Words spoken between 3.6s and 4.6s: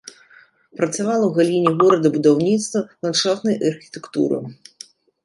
архітэктуры.